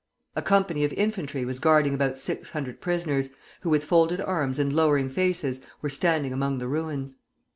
[0.35, 4.73] A company of infantry was guarding about six hundred prisoners, who with folded arms and
[4.73, 7.17] lowering faces were standing among the ruins.